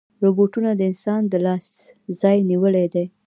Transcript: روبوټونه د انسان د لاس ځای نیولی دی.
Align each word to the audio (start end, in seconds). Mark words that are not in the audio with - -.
روبوټونه 0.23 0.69
د 0.75 0.81
انسان 0.91 1.21
د 1.27 1.33
لاس 1.45 1.67
ځای 2.21 2.37
نیولی 2.49 2.85
دی. 2.93 3.05